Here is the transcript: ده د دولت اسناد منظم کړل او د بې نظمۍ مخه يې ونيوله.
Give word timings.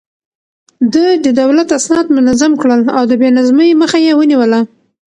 ده 0.93 1.05
د 1.25 1.27
دولت 1.41 1.67
اسناد 1.79 2.07
منظم 2.17 2.51
کړل 2.61 2.81
او 2.97 3.03
د 3.09 3.13
بې 3.21 3.29
نظمۍ 3.37 3.69
مخه 3.81 3.97
يې 4.05 4.11
ونيوله. 4.15 4.59